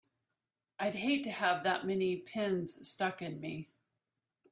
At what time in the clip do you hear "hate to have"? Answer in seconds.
0.95-1.61